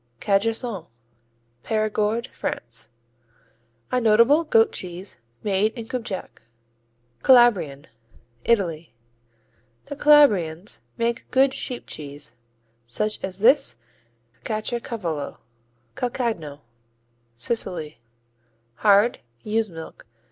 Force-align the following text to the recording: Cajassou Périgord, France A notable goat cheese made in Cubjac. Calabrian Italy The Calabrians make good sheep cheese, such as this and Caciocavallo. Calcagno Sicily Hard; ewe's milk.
Cajassou 0.19 0.87
Périgord, 1.63 2.25
France 2.29 2.89
A 3.91 4.01
notable 4.01 4.43
goat 4.43 4.71
cheese 4.71 5.19
made 5.43 5.73
in 5.73 5.85
Cubjac. 5.85 6.41
Calabrian 7.23 7.85
Italy 8.43 8.95
The 9.85 9.95
Calabrians 9.95 10.79
make 10.97 11.29
good 11.29 11.53
sheep 11.53 11.83
cheese, 11.85 12.33
such 12.87 13.23
as 13.23 13.37
this 13.37 13.77
and 14.33 14.43
Caciocavallo. 14.43 15.37
Calcagno 15.93 16.61
Sicily 17.35 17.99
Hard; 18.77 19.19
ewe's 19.43 19.69
milk. 19.69 20.07